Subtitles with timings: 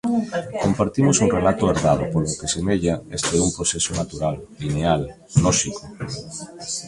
[0.65, 5.01] Compartimos un relato herdado polo que semella este un proceso natural, lineal,
[5.45, 5.81] lóxico.